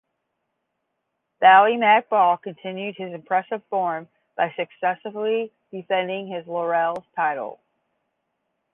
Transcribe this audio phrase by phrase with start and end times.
[1.43, 7.59] Ballymac Ball continued his impressive form by successfully defending his Laurels title.